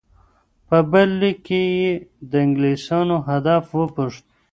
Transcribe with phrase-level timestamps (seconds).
[0.67, 1.89] په بل لیک کې یې
[2.29, 4.25] د انګلیسانو هدف وپوښت.